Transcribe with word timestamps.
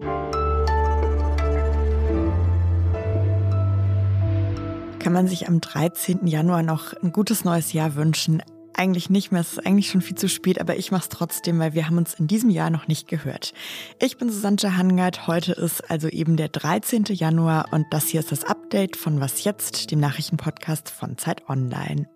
Kann 0.00 0.32
man 5.12 5.28
sich 5.28 5.46
am 5.46 5.60
13. 5.60 6.26
Januar 6.26 6.64
noch 6.64 6.94
ein 7.00 7.12
gutes 7.12 7.44
neues 7.44 7.72
Jahr 7.72 7.94
wünschen? 7.94 8.42
Eigentlich 8.76 9.08
nicht 9.08 9.30
mehr, 9.30 9.42
es 9.42 9.52
ist 9.52 9.64
eigentlich 9.64 9.90
schon 9.90 10.00
viel 10.00 10.16
zu 10.16 10.28
spät, 10.28 10.60
aber 10.60 10.76
ich 10.76 10.90
mache 10.90 11.04
es 11.04 11.10
trotzdem, 11.10 11.60
weil 11.60 11.74
wir 11.74 11.86
haben 11.86 11.96
uns 11.96 12.14
in 12.14 12.26
diesem 12.26 12.50
Jahr 12.50 12.70
noch 12.70 12.88
nicht 12.88 13.06
gehört. 13.06 13.54
Ich 14.00 14.18
bin 14.18 14.32
Susanne 14.32 14.76
Hangard, 14.76 15.28
heute 15.28 15.52
ist 15.52 15.88
also 15.88 16.08
eben 16.08 16.36
der 16.36 16.48
13. 16.48 17.04
Januar 17.10 17.66
und 17.70 17.86
das 17.92 18.08
hier 18.08 18.18
ist 18.18 18.32
das 18.32 18.42
Update 18.42 18.96
von 18.96 19.20
Was 19.20 19.44
Jetzt, 19.44 19.92
dem 19.92 20.00
Nachrichtenpodcast 20.00 20.90
von 20.90 21.16
Zeit 21.18 21.48
Online. 21.48 22.08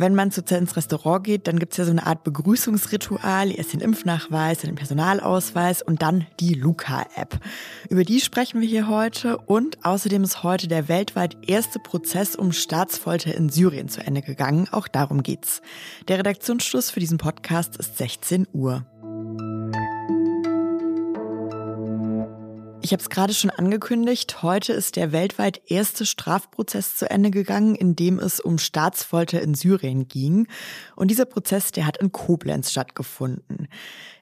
Wenn 0.00 0.14
man 0.14 0.30
zu 0.30 0.40
ins 0.40 0.78
Restaurant 0.78 1.24
geht, 1.24 1.46
dann 1.46 1.58
gibt 1.58 1.74
es 1.74 1.76
ja 1.76 1.84
so 1.84 1.90
eine 1.90 2.06
Art 2.06 2.24
Begrüßungsritual. 2.24 3.54
Erst 3.54 3.74
den 3.74 3.80
Impfnachweis, 3.80 4.60
den 4.60 4.74
Personalausweis 4.74 5.82
und 5.82 6.00
dann 6.00 6.26
die 6.40 6.54
Luca-App. 6.54 7.38
Über 7.90 8.02
die 8.02 8.18
sprechen 8.20 8.62
wir 8.62 8.66
hier 8.66 8.88
heute 8.88 9.36
und 9.36 9.84
außerdem 9.84 10.24
ist 10.24 10.42
heute 10.42 10.68
der 10.68 10.88
weltweit 10.88 11.36
erste 11.46 11.80
Prozess 11.80 12.34
um 12.34 12.52
Staatsfolter 12.52 13.34
in 13.34 13.50
Syrien 13.50 13.90
zu 13.90 14.00
Ende 14.00 14.22
gegangen. 14.22 14.68
Auch 14.70 14.88
darum 14.88 15.22
geht's. 15.22 15.60
Der 16.08 16.18
Redaktionsschluss 16.18 16.90
für 16.90 17.00
diesen 17.00 17.18
Podcast 17.18 17.76
ist 17.76 17.98
16 17.98 18.46
Uhr. 18.54 18.86
Ich 22.82 22.92
habe 22.92 23.02
es 23.02 23.10
gerade 23.10 23.34
schon 23.34 23.50
angekündigt, 23.50 24.42
heute 24.42 24.72
ist 24.72 24.96
der 24.96 25.12
weltweit 25.12 25.60
erste 25.66 26.06
Strafprozess 26.06 26.96
zu 26.96 27.10
Ende 27.10 27.30
gegangen, 27.30 27.74
in 27.74 27.94
dem 27.94 28.18
es 28.18 28.40
um 28.40 28.56
Staatsfolter 28.56 29.42
in 29.42 29.54
Syrien 29.54 30.08
ging. 30.08 30.48
Und 30.96 31.10
dieser 31.10 31.26
Prozess, 31.26 31.72
der 31.72 31.86
hat 31.86 31.98
in 31.98 32.10
Koblenz 32.10 32.70
stattgefunden. 32.70 33.68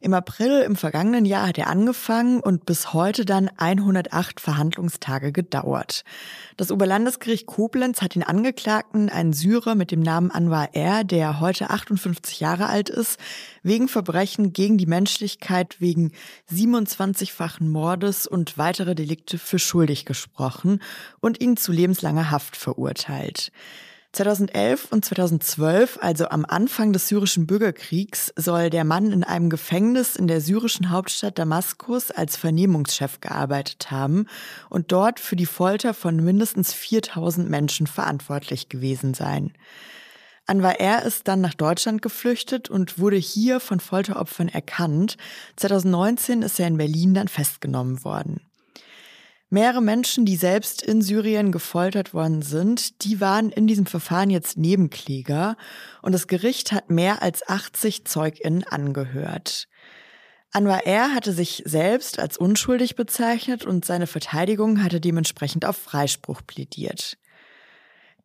Im 0.01 0.13
April 0.13 0.61
im 0.63 0.77
vergangenen 0.77 1.25
Jahr 1.25 1.49
hat 1.49 1.59
er 1.59 1.69
angefangen 1.69 2.41
und 2.41 2.67
bis 2.67 2.93
heute 2.93 3.25
dann 3.25 3.49
108 3.57 4.41
Verhandlungstage 4.41 5.33
gedauert. 5.33 6.05
Das 6.57 6.71
Oberlandesgericht 6.71 7.47
Koblenz 7.47 8.03
hat 8.03 8.15
den 8.15 8.23
Angeklagten, 8.23 9.09
einen 9.09 9.33
Syrer 9.33 9.77
mit 9.77 9.91
dem 9.91 10.01
Namen 10.01 10.31
Anwar 10.31 10.75
R., 10.75 11.05
der 11.05 11.41
heute 11.41 11.71
58 11.71 12.41
Jahre 12.41 12.67
alt 12.67 12.91
ist, 12.91 13.19
wegen 13.63 13.89
Verbrechen 13.89 14.53
gegen 14.53 14.79
die 14.79 14.87
Menschlichkeit 14.87 15.81
wegen 15.81 16.13
27-fachen 16.53 17.69
Mordes 17.69 18.27
und 18.27 18.58
weitere 18.59 18.95
Delikte 18.95 19.39
für 19.39 19.59
schuldig 19.59 20.05
gesprochen 20.05 20.83
und 21.21 21.41
ihn 21.41 21.57
zu 21.57 21.73
lebenslanger 21.73 22.31
Haft 22.31 22.57
verurteilt. 22.57 23.53
2011 24.13 24.89
und 24.91 25.05
2012, 25.05 25.99
also 26.01 26.29
am 26.31 26.45
Anfang 26.47 26.93
des 26.93 27.09
syrischen 27.09 27.47
Bürgerkriegs, 27.47 28.33
soll 28.37 28.71
der 28.71 28.85
Mann 28.85 29.13
in 29.13 29.23
einem 29.23 29.51
Gefängnis 29.51 30.17
in 30.17 30.27
der 30.27 30.41
syrischen 30.41 30.91
Hauptstadt 30.91 31.39
Damaskus 31.39 32.11
als 32.11 32.37
Vernehmungschef 32.37 33.21
gearbeitet 33.21 33.91
haben 33.91 34.27
und 34.71 34.93
dort 34.93 35.21
für 35.21 35.37
die 35.37 35.47
Folter 35.47 35.93
von 35.93 36.17
mindestens 36.17 36.73
4000 36.73 37.49
Menschen 37.51 37.87
verantwortlich 37.87 38.69
gewesen 38.69 39.13
sein. 39.13 39.53
Anwar 40.47 40.81
R. 40.81 41.03
ist 41.05 41.29
dann 41.29 41.43
nach 41.43 41.53
Deutschland 41.53 42.01
geflüchtet 42.01 42.71
und 42.71 42.99
wurde 42.99 43.19
hier 43.19 43.61
von 43.61 43.81
Folteropfern 43.81 44.49
erkannt. 44.49 45.19
2019 45.57 46.41
ist 46.41 46.59
er 46.59 46.69
in 46.69 46.79
Berlin 46.79 47.13
dann 47.13 47.29
festgenommen 47.29 48.03
worden. 48.03 48.48
Mehrere 49.51 49.81
Menschen, 49.81 50.27
die 50.27 50.37
selbst 50.37 50.83
in 50.83 51.01
Syrien 51.01 51.53
gefoltert 51.53 52.13
worden 52.13 52.43
sind, 52.43 53.03
die 53.05 53.19
waren 53.21 53.51
in 53.51 53.67
diesem 53.67 53.87
Verfahren 53.87 54.29
jetzt 54.29 54.59
Nebenkläger 54.59 55.57
und 56.03 56.13
das 56.13 56.27
Gericht 56.27 56.71
hat 56.73 56.91
mehr 56.91 57.23
als 57.23 57.49
80 57.49 58.05
ZeugInnen 58.05 58.65
angehört. 58.65 59.69
Anwar 60.51 60.87
R. 60.87 61.15
hatte 61.15 61.33
sich 61.33 61.63
selbst 61.65 62.19
als 62.19 62.37
unschuldig 62.37 62.95
bezeichnet 62.95 63.65
und 63.65 63.87
seine 63.87 64.07
Verteidigung 64.07 64.83
hatte 64.83 65.01
dementsprechend 65.01 65.65
auf 65.65 65.77
Freispruch 65.77 66.43
plädiert. 66.47 67.17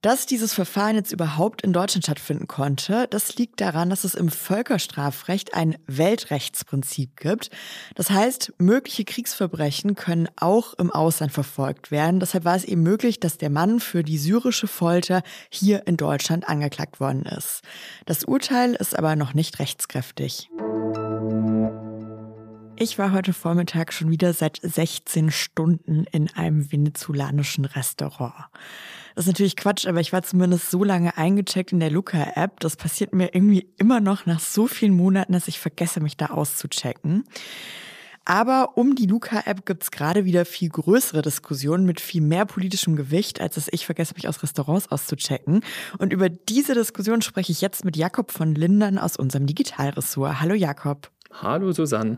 Dass 0.04 0.26
dieses 0.26 0.54
Verfahren 0.54 0.98
jetzt 0.98 1.14
überhaupt 1.14 1.62
in 1.62 1.72
Deutschland 1.72 2.04
stattfinden 2.04 2.46
konnte, 2.46 3.08
das 3.10 3.38
liegt 3.38 3.62
daran, 3.62 3.90
dass 3.90 4.04
es 4.04 4.16
im 4.16 4.28
Völkerstrafrecht 4.28 5.54
ein 5.54 5.78
Weltrechtsprinzip 5.88 7.16
gibt. 7.16 7.50
Das 7.96 8.10
heißt, 8.10 8.52
mögliche 8.58 9.06
Kriegsverbrechen 9.06 9.96
können 9.96 10.28
auch 10.36 10.74
im 10.74 10.92
Ausland 10.92 11.32
verfolgt 11.32 11.90
werden. 11.90 12.20
Deshalb 12.20 12.44
war 12.44 12.58
es 12.58 12.66
eben 12.66 12.84
möglich, 12.84 13.22
dass 13.22 13.38
der 13.38 13.50
Mann 13.50 13.80
für 13.80 14.04
die 14.04 14.18
syrische 14.18 14.68
Folter 14.68 15.24
hier 15.50 15.88
in 15.88 15.96
Deutschland 15.96 16.50
angeklagt 16.50 17.00
worden 17.00 17.24
ist. 17.24 17.62
Das 18.06 18.26
Urteil 18.26 18.74
ist 18.74 19.00
aber 19.00 19.16
noch 19.16 19.34
nicht 19.34 19.60
rechtskräftig. 19.60 20.50
Ich 22.76 23.00
war 23.00 23.14
heute 23.14 23.32
Vormittag 23.32 23.94
schon 23.94 24.12
wieder 24.12 24.34
seit 24.34 24.60
16 24.62 25.32
Stunden 25.32 26.04
in 26.12 26.30
einem 26.36 26.74
venezolanischen 26.74 27.64
Restaurant. 27.64 28.34
Das 29.16 29.26
ist 29.26 29.34
natürlich 29.34 29.56
Quatsch, 29.56 29.86
aber 29.86 30.00
ich 30.00 30.12
war 30.12 30.24
zumindest 30.24 30.72
so 30.72 30.84
lange 30.84 31.18
eingecheckt 31.18 31.72
in 31.72 31.80
der 31.80 31.92
Luca-App. 31.92 32.60
Das 32.60 32.76
passiert 32.76 33.14
mir 33.14 33.34
irgendwie 33.34 33.68
immer 33.78 34.00
noch 34.00 34.26
nach 34.26 34.40
so 34.40 34.68
vielen 34.68 34.96
Monaten, 34.96 35.34
dass 35.34 35.48
ich 35.48 35.60
vergesse, 35.60 36.00
mich 36.00 36.18
da 36.18 36.28
auszuchecken. 36.28 37.24
Aber 38.26 38.78
um 38.78 38.96
die 38.96 39.06
Luca-App 39.06 39.66
gibt's 39.66 39.92
gerade 39.92 40.24
wieder 40.24 40.46
viel 40.46 40.70
größere 40.70 41.22
Diskussionen 41.22 41.86
mit 41.86 42.00
viel 42.00 42.22
mehr 42.22 42.46
politischem 42.46 42.96
Gewicht, 42.96 43.42
als 43.42 43.56
dass 43.56 43.68
ich 43.70 43.86
vergesse, 43.86 44.14
mich 44.16 44.30
aus 44.30 44.42
Restaurants 44.42 44.90
auszuchecken. 44.90 45.62
Und 45.98 46.14
über 46.14 46.30
diese 46.30 46.74
Diskussion 46.74 47.22
spreche 47.22 47.52
ich 47.52 47.62
jetzt 47.62 47.84
mit 47.84 47.98
Jakob 47.98 48.32
von 48.32 48.56
Lindern 48.56 48.98
aus 48.98 49.18
unserem 49.18 49.46
Digitalressort. 49.46 50.40
Hallo 50.40 50.56
Jakob. 50.56 51.12
Hallo 51.34 51.72
Susanne. 51.74 52.18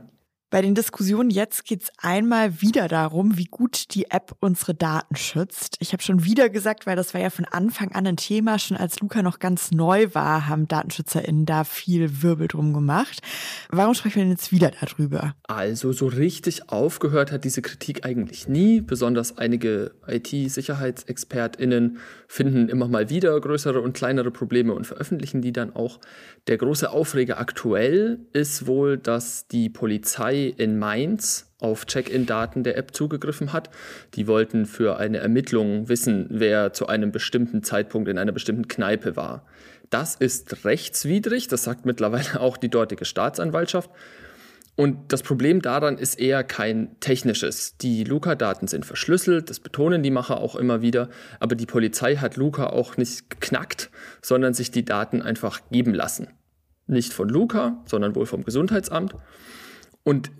Bei 0.51 0.61
den 0.61 0.75
Diskussionen 0.75 1.31
jetzt 1.31 1.65
geht 1.65 1.83
es 1.83 1.91
einmal 1.97 2.61
wieder 2.61 2.87
darum, 2.87 3.35
wie 3.35 3.45
gut 3.45 3.95
die 3.95 4.11
App 4.11 4.35
unsere 4.41 4.75
Daten 4.75 5.15
schützt. 5.15 5.75
Ich 5.79 5.91
habe 5.91 6.03
schon 6.03 6.23
wieder 6.23 6.49
gesagt, 6.49 6.85
weil 6.85 6.95
das 6.95 7.15
war 7.15 7.21
ja 7.21 7.31
von 7.31 7.45
Anfang 7.45 7.91
an 7.93 8.05
ein 8.05 8.15
Thema, 8.15 8.59
schon 8.59 8.77
als 8.77 8.99
Luca 8.99 9.23
noch 9.23 9.39
ganz 9.39 9.71
neu 9.71 10.07
war, 10.13 10.47
haben 10.47 10.67
DatenschützerInnen 10.67 11.47
da 11.47 11.63
viel 11.63 12.21
Wirbel 12.21 12.47
drum 12.47 12.73
gemacht. 12.73 13.21
Warum 13.69 13.95
sprechen 13.95 14.17
wir 14.17 14.23
denn 14.23 14.31
jetzt 14.33 14.51
wieder 14.51 14.71
darüber? 14.79 15.33
Also 15.47 15.91
so 15.91 16.05
richtig 16.05 16.69
aufgehört 16.69 17.31
hat 17.31 17.43
diese 17.43 17.63
Kritik 17.63 18.05
eigentlich 18.05 18.47
nie. 18.47 18.81
Besonders 18.81 19.39
einige 19.39 19.95
IT-SicherheitsexpertInnen 20.07 21.97
finden 22.27 22.69
immer 22.69 22.87
mal 22.87 23.09
wieder 23.09 23.39
größere 23.41 23.81
und 23.81 23.93
kleinere 23.93 24.29
Probleme 24.29 24.73
und 24.73 24.85
veröffentlichen 24.85 25.41
die 25.41 25.53
dann 25.53 25.75
auch. 25.75 25.99
Der 26.47 26.57
große 26.57 26.91
Aufreger 26.91 27.39
aktuell 27.39 28.19
ist 28.31 28.67
wohl, 28.67 28.99
dass 28.99 29.47
die 29.47 29.69
Polizei 29.69 30.34
in 30.43 30.77
Mainz 30.77 31.53
auf 31.59 31.85
Check-in-Daten 31.85 32.63
der 32.63 32.77
App 32.77 32.93
zugegriffen 32.93 33.53
hat. 33.53 33.69
Die 34.13 34.27
wollten 34.27 34.65
für 34.65 34.97
eine 34.97 35.17
Ermittlung 35.17 35.89
wissen, 35.89 36.27
wer 36.29 36.73
zu 36.73 36.87
einem 36.87 37.11
bestimmten 37.11 37.63
Zeitpunkt 37.63 38.09
in 38.09 38.17
einer 38.17 38.31
bestimmten 38.31 38.67
Kneipe 38.67 39.15
war. 39.15 39.45
Das 39.89 40.15
ist 40.15 40.65
rechtswidrig, 40.65 41.47
das 41.47 41.63
sagt 41.63 41.85
mittlerweile 41.85 42.39
auch 42.39 42.57
die 42.57 42.69
dortige 42.69 43.05
Staatsanwaltschaft. 43.05 43.89
Und 44.75 45.13
das 45.13 45.23
Problem 45.23 45.61
daran 45.61 45.97
ist 45.97 46.19
eher 46.19 46.43
kein 46.43 46.99
technisches. 46.99 47.77
Die 47.77 48.03
Luca-Daten 48.03 48.67
sind 48.67 48.85
verschlüsselt, 48.85 49.49
das 49.49 49.61
betonen 49.61 50.03
die 50.03 50.11
Macher 50.11 50.37
auch 50.37 50.55
immer 50.55 50.81
wieder, 50.81 51.09
aber 51.39 51.55
die 51.55 51.65
Polizei 51.65 52.17
hat 52.17 52.35
Luca 52.35 52.67
auch 52.67 52.97
nicht 52.97 53.29
geknackt, 53.29 53.89
sondern 54.21 54.53
sich 54.53 54.71
die 54.71 54.83
Daten 54.83 55.21
einfach 55.21 55.61
geben 55.71 55.93
lassen. 55.93 56.27
Nicht 56.87 57.13
von 57.13 57.29
Luca, 57.29 57.81
sondern 57.85 58.15
wohl 58.15 58.25
vom 58.25 58.43
Gesundheitsamt. 58.43 59.15
Und 60.05 60.31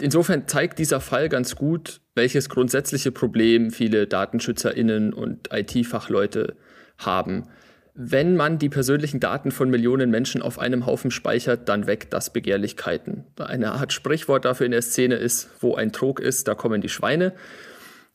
insofern 0.00 0.46
zeigt 0.46 0.78
dieser 0.78 1.00
Fall 1.00 1.28
ganz 1.28 1.56
gut, 1.56 2.00
welches 2.14 2.48
grundsätzliche 2.48 3.12
Problem 3.12 3.70
viele 3.70 4.06
DatenschützerInnen 4.06 5.12
und 5.12 5.50
IT-Fachleute 5.52 6.56
haben. 6.98 7.48
Wenn 7.94 8.36
man 8.36 8.60
die 8.60 8.68
persönlichen 8.68 9.18
Daten 9.18 9.50
von 9.50 9.70
Millionen 9.70 10.08
Menschen 10.10 10.40
auf 10.40 10.60
einem 10.60 10.86
Haufen 10.86 11.10
speichert, 11.10 11.68
dann 11.68 11.88
weckt 11.88 12.12
das 12.12 12.32
Begehrlichkeiten. 12.32 13.24
Eine 13.40 13.72
Art 13.72 13.92
Sprichwort 13.92 14.44
dafür 14.44 14.66
in 14.66 14.72
der 14.72 14.82
Szene 14.82 15.16
ist, 15.16 15.50
wo 15.60 15.74
ein 15.74 15.90
Trog 15.90 16.20
ist, 16.20 16.46
da 16.46 16.54
kommen 16.54 16.80
die 16.80 16.88
Schweine. 16.88 17.32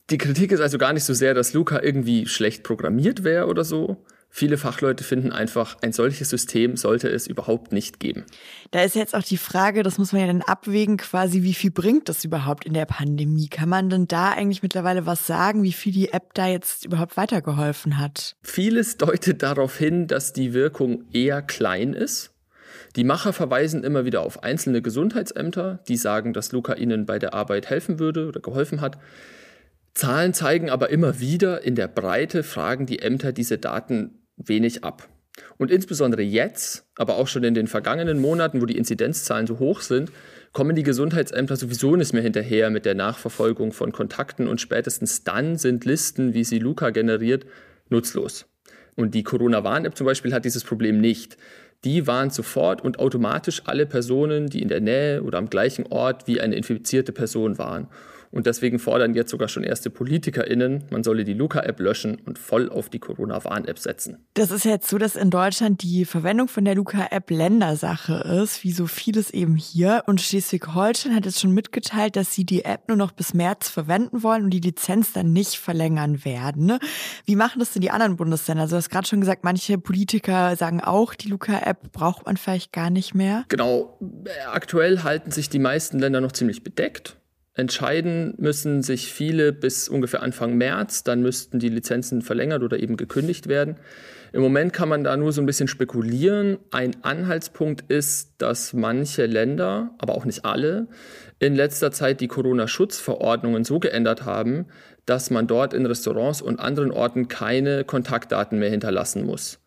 Die 0.08 0.16
Kritik 0.16 0.52
ist 0.52 0.60
also 0.60 0.78
gar 0.78 0.94
nicht 0.94 1.04
so 1.04 1.12
sehr, 1.12 1.34
dass 1.34 1.52
Luca 1.52 1.82
irgendwie 1.82 2.26
schlecht 2.26 2.62
programmiert 2.62 3.24
wäre 3.24 3.46
oder 3.46 3.62
so, 3.62 4.02
Viele 4.36 4.58
Fachleute 4.58 5.04
finden 5.04 5.30
einfach, 5.30 5.76
ein 5.80 5.92
solches 5.92 6.28
System 6.28 6.76
sollte 6.76 7.08
es 7.08 7.28
überhaupt 7.28 7.70
nicht 7.70 8.00
geben. 8.00 8.24
Da 8.72 8.82
ist 8.82 8.96
jetzt 8.96 9.14
auch 9.14 9.22
die 9.22 9.36
Frage, 9.36 9.84
das 9.84 9.96
muss 9.96 10.10
man 10.10 10.22
ja 10.22 10.26
dann 10.26 10.42
abwägen, 10.42 10.96
quasi, 10.96 11.44
wie 11.44 11.54
viel 11.54 11.70
bringt 11.70 12.08
das 12.08 12.24
überhaupt 12.24 12.64
in 12.64 12.74
der 12.74 12.86
Pandemie? 12.86 13.46
Kann 13.46 13.68
man 13.68 13.90
denn 13.90 14.08
da 14.08 14.32
eigentlich 14.32 14.64
mittlerweile 14.64 15.06
was 15.06 15.28
sagen, 15.28 15.62
wie 15.62 15.72
viel 15.72 15.92
die 15.92 16.12
App 16.12 16.34
da 16.34 16.48
jetzt 16.48 16.84
überhaupt 16.84 17.16
weitergeholfen 17.16 18.00
hat? 18.00 18.34
Vieles 18.42 18.96
deutet 18.96 19.40
darauf 19.44 19.78
hin, 19.78 20.08
dass 20.08 20.32
die 20.32 20.52
Wirkung 20.52 21.04
eher 21.12 21.40
klein 21.40 21.92
ist. 21.92 22.32
Die 22.96 23.04
Macher 23.04 23.32
verweisen 23.32 23.84
immer 23.84 24.04
wieder 24.04 24.22
auf 24.22 24.42
einzelne 24.42 24.82
Gesundheitsämter, 24.82 25.78
die 25.86 25.96
sagen, 25.96 26.32
dass 26.32 26.50
Luca 26.50 26.74
ihnen 26.74 27.06
bei 27.06 27.20
der 27.20 27.34
Arbeit 27.34 27.70
helfen 27.70 28.00
würde 28.00 28.26
oder 28.26 28.40
geholfen 28.40 28.80
hat. 28.80 28.98
Zahlen 29.94 30.34
zeigen 30.34 30.70
aber 30.70 30.90
immer 30.90 31.20
wieder, 31.20 31.62
in 31.62 31.76
der 31.76 31.86
Breite 31.86 32.42
fragen 32.42 32.84
die 32.84 32.98
Ämter 32.98 33.30
diese 33.30 33.58
Daten 33.58 34.18
wenig 34.36 34.84
ab. 34.84 35.08
Und 35.56 35.70
insbesondere 35.70 36.22
jetzt, 36.22 36.86
aber 36.96 37.16
auch 37.16 37.26
schon 37.26 37.44
in 37.44 37.54
den 37.54 37.66
vergangenen 37.66 38.20
Monaten, 38.20 38.60
wo 38.60 38.66
die 38.66 38.76
Inzidenzzahlen 38.76 39.46
so 39.46 39.58
hoch 39.58 39.80
sind, 39.80 40.12
kommen 40.52 40.76
die 40.76 40.84
Gesundheitsämter 40.84 41.56
sowieso 41.56 41.96
nicht 41.96 42.12
mehr 42.12 42.22
hinterher 42.22 42.70
mit 42.70 42.84
der 42.84 42.94
Nachverfolgung 42.94 43.72
von 43.72 43.90
Kontakten 43.90 44.46
und 44.46 44.60
spätestens 44.60 45.24
dann 45.24 45.56
sind 45.56 45.84
Listen, 45.84 46.34
wie 46.34 46.44
sie 46.44 46.60
Luca 46.60 46.90
generiert, 46.90 47.46
nutzlos. 47.88 48.46
Und 48.94 49.14
die 49.14 49.24
Corona-Warn-App 49.24 49.96
zum 49.96 50.06
Beispiel 50.06 50.32
hat 50.32 50.44
dieses 50.44 50.62
Problem 50.62 51.00
nicht. 51.00 51.36
Die 51.82 52.06
warnt 52.06 52.32
sofort 52.32 52.82
und 52.82 53.00
automatisch 53.00 53.62
alle 53.66 53.86
Personen, 53.86 54.46
die 54.46 54.62
in 54.62 54.68
der 54.68 54.80
Nähe 54.80 55.22
oder 55.22 55.38
am 55.38 55.50
gleichen 55.50 55.86
Ort 55.88 56.28
wie 56.28 56.40
eine 56.40 56.54
infizierte 56.54 57.12
Person 57.12 57.58
waren. 57.58 57.88
Und 58.34 58.46
deswegen 58.46 58.80
fordern 58.80 59.14
jetzt 59.14 59.30
sogar 59.30 59.46
schon 59.46 59.62
erste 59.62 59.90
PolitikerInnen, 59.90 60.82
man 60.90 61.04
solle 61.04 61.22
die 61.22 61.34
Luca-App 61.34 61.78
löschen 61.78 62.16
und 62.26 62.36
voll 62.36 62.68
auf 62.68 62.88
die 62.88 62.98
Corona-Warn-App 62.98 63.78
setzen. 63.78 64.26
Das 64.34 64.50
ist 64.50 64.64
jetzt 64.64 64.88
so, 64.88 64.98
dass 64.98 65.14
in 65.14 65.30
Deutschland 65.30 65.84
die 65.84 66.04
Verwendung 66.04 66.48
von 66.48 66.64
der 66.64 66.74
Luca-App 66.74 67.30
Ländersache 67.30 68.14
ist, 68.42 68.64
wie 68.64 68.72
so 68.72 68.88
vieles 68.88 69.30
eben 69.30 69.54
hier. 69.54 70.02
Und 70.06 70.20
Schleswig-Holstein 70.20 71.14
hat 71.14 71.26
jetzt 71.26 71.40
schon 71.40 71.52
mitgeteilt, 71.52 72.16
dass 72.16 72.34
sie 72.34 72.44
die 72.44 72.64
App 72.64 72.88
nur 72.88 72.96
noch 72.96 73.12
bis 73.12 73.34
März 73.34 73.68
verwenden 73.68 74.24
wollen 74.24 74.42
und 74.42 74.50
die 74.50 74.58
Lizenz 74.58 75.12
dann 75.12 75.32
nicht 75.32 75.54
verlängern 75.54 76.24
werden. 76.24 76.78
Wie 77.26 77.36
machen 77.36 77.60
das 77.60 77.72
denn 77.72 77.82
die 77.82 77.92
anderen 77.92 78.16
Bundesländer? 78.16 78.62
Also 78.62 78.74
du 78.74 78.78
hast 78.78 78.90
gerade 78.90 79.06
schon 79.06 79.20
gesagt, 79.20 79.44
manche 79.44 79.78
Politiker 79.78 80.56
sagen 80.56 80.80
auch, 80.80 81.14
die 81.14 81.28
Luca-App 81.28 81.92
braucht 81.92 82.26
man 82.26 82.36
vielleicht 82.36 82.72
gar 82.72 82.90
nicht 82.90 83.14
mehr. 83.14 83.44
Genau. 83.46 83.96
Aktuell 84.50 85.04
halten 85.04 85.30
sich 85.30 85.50
die 85.50 85.60
meisten 85.60 86.00
Länder 86.00 86.20
noch 86.20 86.32
ziemlich 86.32 86.64
bedeckt. 86.64 87.16
Entscheiden 87.56 88.34
müssen 88.36 88.82
sich 88.82 89.12
viele 89.12 89.52
bis 89.52 89.88
ungefähr 89.88 90.22
Anfang 90.22 90.56
März, 90.56 91.04
dann 91.04 91.22
müssten 91.22 91.60
die 91.60 91.68
Lizenzen 91.68 92.20
verlängert 92.20 92.62
oder 92.62 92.80
eben 92.80 92.96
gekündigt 92.96 93.46
werden. 93.46 93.76
Im 94.32 94.42
Moment 94.42 94.72
kann 94.72 94.88
man 94.88 95.04
da 95.04 95.16
nur 95.16 95.32
so 95.32 95.40
ein 95.40 95.46
bisschen 95.46 95.68
spekulieren. 95.68 96.58
Ein 96.72 96.96
Anhaltspunkt 97.04 97.84
ist, 97.88 98.32
dass 98.38 98.72
manche 98.72 99.26
Länder, 99.26 99.94
aber 99.98 100.16
auch 100.16 100.24
nicht 100.24 100.44
alle, 100.44 100.88
in 101.38 101.54
letzter 101.54 101.92
Zeit 101.92 102.20
die 102.20 102.26
Corona-Schutzverordnungen 102.26 103.62
so 103.62 103.78
geändert 103.78 104.24
haben, 104.24 104.66
dass 105.06 105.30
man 105.30 105.46
dort 105.46 105.72
in 105.74 105.86
Restaurants 105.86 106.42
und 106.42 106.58
anderen 106.58 106.90
Orten 106.90 107.28
keine 107.28 107.84
Kontaktdaten 107.84 108.58
mehr 108.58 108.70
hinterlassen 108.70 109.24
muss. 109.24 109.60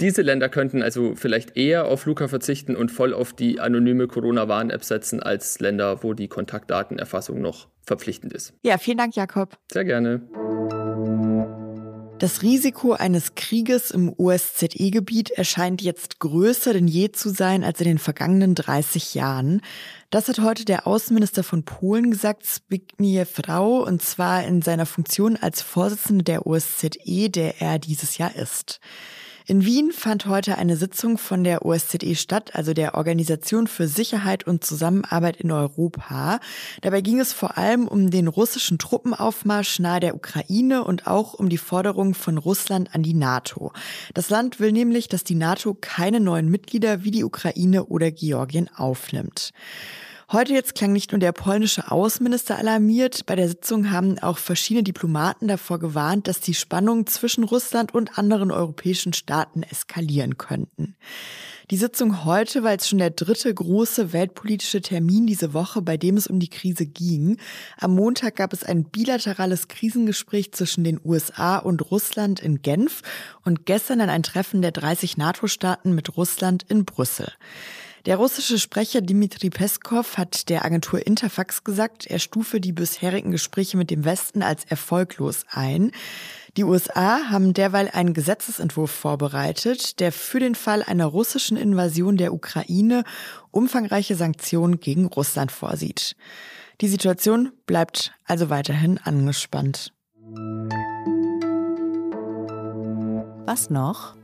Diese 0.00 0.22
Länder 0.22 0.48
könnten 0.48 0.82
also 0.82 1.14
vielleicht 1.14 1.56
eher 1.56 1.86
auf 1.86 2.06
Luca 2.06 2.26
verzichten 2.26 2.74
und 2.74 2.90
voll 2.90 3.14
auf 3.14 3.32
die 3.32 3.60
anonyme 3.60 4.08
Corona-Warn-App 4.08 4.82
setzen, 4.82 5.22
als 5.22 5.60
Länder, 5.60 6.02
wo 6.02 6.14
die 6.14 6.28
Kontaktdatenerfassung 6.28 7.40
noch 7.40 7.68
verpflichtend 7.86 8.32
ist. 8.32 8.54
Ja, 8.62 8.78
vielen 8.78 8.98
Dank, 8.98 9.14
Jakob. 9.14 9.56
Sehr 9.70 9.84
gerne. 9.84 10.22
Das 12.18 12.42
Risiko 12.42 12.92
eines 12.92 13.34
Krieges 13.34 13.90
im 13.90 14.12
OSZE-Gebiet 14.16 15.30
erscheint 15.30 15.82
jetzt 15.82 16.20
größer 16.20 16.72
denn 16.72 16.86
je 16.86 17.10
zu 17.10 17.28
sein 17.28 17.64
als 17.64 17.80
in 17.80 17.86
den 17.86 17.98
vergangenen 17.98 18.54
30 18.54 19.14
Jahren. 19.14 19.60
Das 20.10 20.28
hat 20.28 20.38
heute 20.38 20.64
der 20.64 20.86
Außenminister 20.86 21.42
von 21.42 21.64
Polen 21.64 22.12
gesagt, 22.12 22.46
Zbigniew 22.46 23.26
Rau, 23.48 23.84
und 23.84 24.00
zwar 24.00 24.44
in 24.44 24.62
seiner 24.62 24.86
Funktion 24.86 25.36
als 25.36 25.60
Vorsitzende 25.60 26.24
der 26.24 26.46
OSZE, 26.46 27.30
der 27.30 27.60
er 27.60 27.78
dieses 27.78 28.16
Jahr 28.16 28.34
ist. 28.34 28.80
In 29.46 29.66
Wien 29.66 29.92
fand 29.92 30.24
heute 30.24 30.56
eine 30.56 30.74
Sitzung 30.74 31.18
von 31.18 31.44
der 31.44 31.66
OSZE 31.66 32.14
statt, 32.14 32.54
also 32.54 32.72
der 32.72 32.94
Organisation 32.94 33.66
für 33.66 33.86
Sicherheit 33.86 34.46
und 34.46 34.64
Zusammenarbeit 34.64 35.36
in 35.36 35.52
Europa. 35.52 36.40
Dabei 36.80 37.02
ging 37.02 37.20
es 37.20 37.34
vor 37.34 37.58
allem 37.58 37.86
um 37.86 38.10
den 38.10 38.26
russischen 38.26 38.78
Truppenaufmarsch 38.78 39.80
nahe 39.80 40.00
der 40.00 40.14
Ukraine 40.14 40.82
und 40.82 41.06
auch 41.06 41.34
um 41.34 41.50
die 41.50 41.58
Forderung 41.58 42.14
von 42.14 42.38
Russland 42.38 42.94
an 42.94 43.02
die 43.02 43.12
NATO. 43.12 43.72
Das 44.14 44.30
Land 44.30 44.60
will 44.60 44.72
nämlich, 44.72 45.08
dass 45.08 45.24
die 45.24 45.34
NATO 45.34 45.76
keine 45.78 46.20
neuen 46.20 46.48
Mitglieder 46.48 47.04
wie 47.04 47.10
die 47.10 47.24
Ukraine 47.24 47.84
oder 47.84 48.10
Georgien 48.10 48.70
aufnimmt. 48.74 49.52
Heute 50.32 50.54
jetzt 50.54 50.74
klang 50.74 50.92
nicht 50.92 51.12
nur 51.12 51.18
der 51.18 51.32
polnische 51.32 51.90
Außenminister 51.90 52.56
alarmiert, 52.56 53.26
bei 53.26 53.36
der 53.36 53.48
Sitzung 53.48 53.90
haben 53.90 54.18
auch 54.18 54.38
verschiedene 54.38 54.82
Diplomaten 54.82 55.48
davor 55.48 55.78
gewarnt, 55.78 56.28
dass 56.28 56.40
die 56.40 56.54
Spannungen 56.54 57.06
zwischen 57.06 57.44
Russland 57.44 57.92
und 57.94 58.18
anderen 58.18 58.50
europäischen 58.50 59.12
Staaten 59.12 59.62
eskalieren 59.62 60.38
könnten. 60.38 60.96
Die 61.70 61.76
Sitzung 61.76 62.24
heute 62.24 62.62
war 62.62 62.72
jetzt 62.72 62.88
schon 62.88 62.98
der 62.98 63.10
dritte 63.10 63.52
große 63.52 64.12
weltpolitische 64.12 64.80
Termin 64.80 65.26
diese 65.26 65.52
Woche, 65.52 65.82
bei 65.82 65.96
dem 65.96 66.16
es 66.16 66.26
um 66.26 66.38
die 66.38 66.50
Krise 66.50 66.86
ging. 66.86 67.38
Am 67.78 67.94
Montag 67.94 68.36
gab 68.36 68.52
es 68.52 68.64
ein 68.64 68.84
bilaterales 68.84 69.68
Krisengespräch 69.68 70.52
zwischen 70.52 70.84
den 70.84 71.00
USA 71.04 71.58
und 71.58 71.90
Russland 71.90 72.40
in 72.40 72.62
Genf 72.62 73.02
und 73.44 73.66
gestern 73.66 73.98
dann 73.98 74.10
ein 74.10 74.22
Treffen 74.22 74.62
der 74.62 74.72
30 74.72 75.16
NATO-Staaten 75.16 75.94
mit 75.94 76.16
Russland 76.16 76.64
in 76.68 76.84
Brüssel. 76.84 77.32
Der 78.06 78.18
russische 78.18 78.58
Sprecher 78.58 79.00
Dmitri 79.00 79.48
Peskov 79.48 80.18
hat 80.18 80.50
der 80.50 80.66
Agentur 80.66 81.06
Interfax 81.06 81.64
gesagt, 81.64 82.06
er 82.06 82.18
stufe 82.18 82.60
die 82.60 82.72
bisherigen 82.72 83.30
Gespräche 83.30 83.78
mit 83.78 83.90
dem 83.90 84.04
Westen 84.04 84.42
als 84.42 84.64
erfolglos 84.66 85.46
ein. 85.48 85.90
Die 86.58 86.64
USA 86.64 87.30
haben 87.30 87.54
derweil 87.54 87.88
einen 87.90 88.12
Gesetzesentwurf 88.12 88.90
vorbereitet, 88.90 90.00
der 90.00 90.12
für 90.12 90.38
den 90.38 90.54
Fall 90.54 90.82
einer 90.82 91.06
russischen 91.06 91.56
Invasion 91.56 92.18
der 92.18 92.34
Ukraine 92.34 93.04
umfangreiche 93.50 94.16
Sanktionen 94.16 94.80
gegen 94.80 95.06
Russland 95.06 95.50
vorsieht. 95.50 96.14
Die 96.82 96.88
Situation 96.88 97.52
bleibt 97.64 98.12
also 98.26 98.50
weiterhin 98.50 98.98
angespannt. 98.98 99.94
Was 103.46 103.70
noch? 103.70 104.14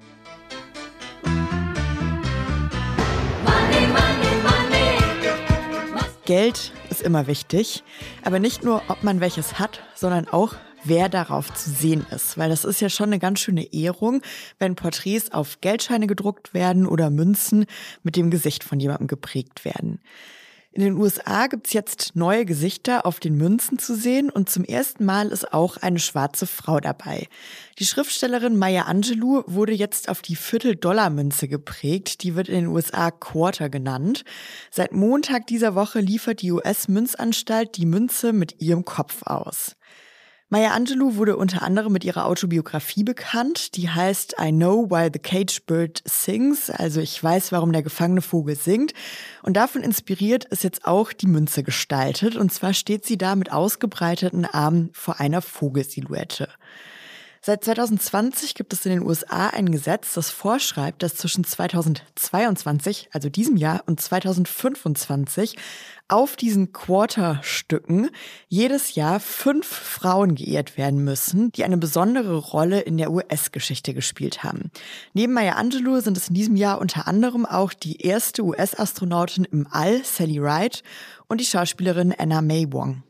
Geld 6.31 6.71
ist 6.91 7.03
immer 7.03 7.27
wichtig, 7.27 7.83
aber 8.23 8.39
nicht 8.39 8.63
nur, 8.63 8.83
ob 8.87 9.03
man 9.03 9.19
welches 9.19 9.59
hat, 9.59 9.83
sondern 9.97 10.29
auch, 10.29 10.55
wer 10.85 11.09
darauf 11.09 11.53
zu 11.53 11.71
sehen 11.71 12.07
ist. 12.13 12.39
Weil 12.39 12.51
das 12.51 12.65
ist 12.65 12.81
ja 12.81 12.89
schon 12.89 13.07
eine 13.07 13.19
ganz 13.19 13.41
schöne 13.41 13.73
Ehrung, 13.75 14.23
wenn 14.61 14.77
Porträts 14.77 15.33
auf 15.33 15.61
Geldscheine 15.61 16.07
gedruckt 16.07 16.55
werden 16.55 16.87
oder 16.87 17.11
Münzen 17.11 17.67
mit 18.05 18.15
dem 18.15 18.31
Gesicht 18.31 18.63
von 18.63 18.79
jemandem 18.79 19.09
geprägt 19.09 19.65
werden. 19.65 19.99
In 20.73 20.83
den 20.83 20.95
USA 20.95 21.49
gibt's 21.49 21.73
jetzt 21.73 22.15
neue 22.15 22.45
Gesichter 22.45 23.05
auf 23.05 23.19
den 23.19 23.37
Münzen 23.37 23.81
zu 23.81 23.97
sehen 23.97 24.31
und 24.31 24.49
zum 24.49 24.63
ersten 24.63 25.05
Mal 25.05 25.31
ist 25.31 25.53
auch 25.53 25.79
eine 25.79 25.99
schwarze 25.99 26.47
Frau 26.47 26.79
dabei. 26.79 27.27
Die 27.81 27.85
Schriftstellerin 27.85 28.57
Maya 28.57 28.83
Angelou 28.83 29.43
wurde 29.49 29.73
jetzt 29.73 30.09
auf 30.09 30.23
die 30.23 30.37
Viertel-Dollar-Münze 30.37 31.49
geprägt. 31.49 32.23
Die 32.23 32.37
wird 32.37 32.49
in 32.49 32.55
den 32.55 32.67
USA 32.69 33.11
Quarter 33.11 33.69
genannt. 33.69 34.25
Seit 34.71 34.93
Montag 34.93 35.49
dieser 35.49 35.75
Woche 35.75 35.99
liefert 35.99 36.41
die 36.41 36.53
US-Münzanstalt 36.53 37.77
die 37.77 37.87
Münze 37.87 38.33
mit 38.33 38.61
ihrem 38.63 38.85
Kopf 38.85 39.25
aus. 39.25 39.75
Maya 40.53 40.73
Angelou 40.73 41.15
wurde 41.15 41.37
unter 41.37 41.63
anderem 41.63 41.93
mit 41.93 42.03
ihrer 42.03 42.27
Autobiografie 42.27 43.05
bekannt, 43.05 43.77
die 43.77 43.89
heißt 43.89 44.35
I 44.43 44.51
Know 44.51 44.91
Why 44.91 45.09
the 45.13 45.21
Cage 45.21 45.63
Bird 45.65 46.03
Sings, 46.05 46.71
also 46.71 47.01
ich 47.01 47.23
weiß, 47.23 47.53
warum 47.53 47.73
der 47.73 47.85
gefangene 47.85 48.21
Vogel 48.21 48.57
singt. 48.57 48.93
Und 49.45 49.57
davon 49.57 49.85
inspiriert 49.85 50.47
ist 50.47 50.65
jetzt 50.65 50.87
auch 50.87 51.13
die 51.13 51.29
Münze 51.29 51.63
gestaltet. 51.63 52.35
Und 52.35 52.53
zwar 52.53 52.75
steht 52.75 53.05
sie 53.07 53.17
da 53.17 53.37
mit 53.37 53.53
ausgebreiteten 53.53 54.45
Armen 54.45 54.91
vor 54.93 55.21
einer 55.21 55.41
Vogelsilhouette. 55.41 56.49
Seit 57.43 57.65
2020 57.65 58.55
gibt 58.55 58.75
es 58.75 58.85
in 58.85 58.93
den 58.93 59.03
USA 59.03 59.47
ein 59.47 59.73
Gesetz, 59.73 60.13
das 60.13 60.29
vorschreibt, 60.29 61.03
dass 61.03 61.15
zwischen 61.15 61.43
2022, 61.43 63.09
also 63.13 63.31
diesem 63.31 63.57
Jahr, 63.57 63.83
und 63.87 63.99
2025 63.99 65.57
auf 66.09 66.37
diesen 66.37 66.75
Quarterstücken 66.75 68.11
jedes 68.49 68.95
Jahr 68.95 69.21
fünf 69.21 69.67
Frauen 69.67 70.35
geehrt 70.35 70.77
werden 70.77 71.03
müssen, 71.03 71.51
die 71.53 71.65
eine 71.65 71.79
besondere 71.79 72.37
Rolle 72.37 72.81
in 72.81 72.99
der 72.99 73.11
US-Geschichte 73.11 73.95
gespielt 73.95 74.45
haben. 74.45 74.71
Neben 75.15 75.33
Maya 75.33 75.55
Angelou 75.55 75.99
sind 76.01 76.19
es 76.19 76.29
in 76.29 76.35
diesem 76.35 76.57
Jahr 76.57 76.79
unter 76.79 77.09
anderem 77.09 77.47
auch 77.47 77.73
die 77.73 78.03
erste 78.03 78.43
US-Astronautin 78.43 79.45
im 79.45 79.67
All, 79.71 80.05
Sally 80.05 80.39
Ride, 80.39 80.81
und 81.27 81.41
die 81.41 81.47
Schauspielerin 81.47 82.15
Anna 82.19 82.43
May 82.43 82.71
Wong. 82.71 83.03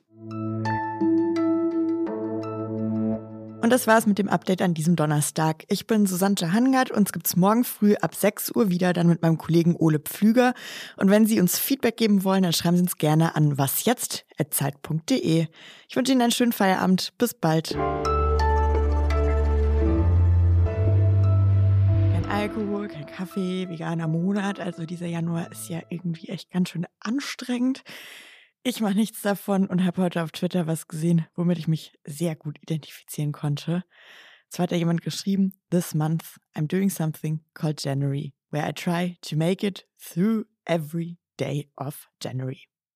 Und 3.63 3.69
das 3.69 3.87
war's 3.87 4.07
mit 4.07 4.19
dem 4.19 4.31
Update 4.31 4.63
an 4.63 4.73
diesem 4.73 4.97
Donnerstag. 4.97 5.65
Ich 5.69 5.87
bin 5.87 6.07
Susanne 6.07 6.51
Hangard. 6.53 6.91
Uns 6.91 7.13
gibt's 7.13 7.37
morgen 7.37 7.65
früh 7.65 7.95
ab 7.95 8.15
6 8.15 8.57
Uhr 8.57 8.71
wieder, 8.71 8.95
dann 8.95 9.07
mit 9.07 9.21
meinem 9.21 9.37
Kollegen 9.37 9.77
Ole 9.77 9.99
Pflüger. 9.99 10.55
Und 10.97 11.11
wenn 11.11 11.27
Sie 11.27 11.39
uns 11.41 11.59
Feedback 11.59 11.99
geben 11.99 12.25
wollen, 12.25 12.43
dann 12.43 12.55
schreiben 12.55 12.77
Sie 12.77 12.83
uns 12.83 12.97
gerne 12.97 13.37
an 13.37 13.59
wasjetzt.zeit.de. 13.59 15.47
Ich 15.89 15.97
wünsche 15.97 16.13
Ihnen 16.13 16.23
einen 16.23 16.33
schönen 16.33 16.53
Feierabend. 16.53 17.13
Bis 17.19 17.35
bald. 17.35 17.75
Kein 17.75 18.07
Alkohol, 22.31 22.89
kein 22.89 23.05
Kaffee, 23.05 23.69
veganer 23.69 24.09
Monat. 24.09 24.59
Also 24.59 24.87
dieser 24.87 25.07
Januar 25.07 25.53
ist 25.53 25.69
ja 25.69 25.81
irgendwie 25.91 26.29
echt 26.29 26.51
ganz 26.51 26.71
schön 26.71 26.87
anstrengend. 27.01 27.83
Ich 28.63 28.83
mache 28.83 28.95
nichts 28.95 29.23
davon 29.23 29.67
und 29.67 29.87
habe 29.87 30.03
heute 30.03 30.23
auf 30.23 30.33
Twitter 30.33 30.67
was 30.67 30.87
gesehen, 30.87 31.27
womit 31.35 31.57
ich 31.57 31.67
mich 31.67 31.95
sehr 32.05 32.37
gut 32.37 32.59
identifizieren 32.61 33.33
konnte. 33.33 33.85
Zwar 34.51 34.65
hat 34.65 34.73
da 34.73 34.77
jemand 34.77 35.01
geschrieben, 35.01 35.55
This 35.71 35.95
month 35.95 36.39
I'm 36.55 36.67
doing 36.67 36.91
something 36.91 37.41
called 37.55 37.83
January, 37.83 38.35
where 38.51 38.69
I 38.69 38.73
try 38.73 39.17
to 39.23 39.37
make 39.37 39.67
it 39.67 39.87
through 39.99 40.45
every 40.67 41.17
day 41.39 41.71
of 41.77 42.07
January. 42.23 42.70